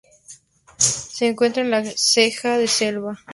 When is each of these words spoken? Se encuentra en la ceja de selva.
Se 0.77 1.27
encuentra 1.27 1.61
en 1.61 1.69
la 1.69 1.85
ceja 1.85 2.57
de 2.57 2.67
selva. 2.67 3.19